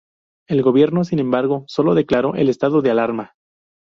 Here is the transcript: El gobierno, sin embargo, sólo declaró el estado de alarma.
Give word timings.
El 0.47 0.63
gobierno, 0.63 1.03
sin 1.03 1.19
embargo, 1.19 1.63
sólo 1.67 1.93
declaró 1.93 2.33
el 2.33 2.49
estado 2.49 2.81
de 2.81 2.89
alarma. 2.89 3.35